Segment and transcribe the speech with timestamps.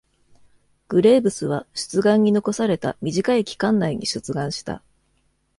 [0.87, 4.81] グレーブスは、出願に残された短い期間内に出願した。